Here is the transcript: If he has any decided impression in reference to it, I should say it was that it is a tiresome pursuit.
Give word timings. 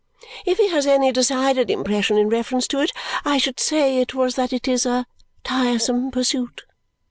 If 0.47 0.57
he 0.57 0.67
has 0.69 0.87
any 0.87 1.11
decided 1.11 1.69
impression 1.69 2.17
in 2.17 2.27
reference 2.29 2.67
to 2.69 2.79
it, 2.79 2.91
I 3.23 3.37
should 3.37 3.59
say 3.59 3.99
it 3.99 4.15
was 4.15 4.33
that 4.33 4.51
it 4.51 4.67
is 4.67 4.83
a 4.83 5.05
tiresome 5.43 6.09
pursuit. 6.09 6.63